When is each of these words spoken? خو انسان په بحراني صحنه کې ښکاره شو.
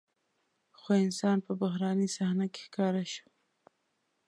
خو 0.79 0.89
انسان 1.05 1.37
په 1.45 1.51
بحراني 1.61 2.07
صحنه 2.15 2.45
کې 2.53 2.61
ښکاره 2.67 3.03
شو. 3.13 3.27